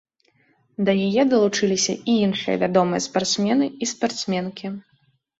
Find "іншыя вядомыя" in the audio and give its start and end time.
2.27-3.01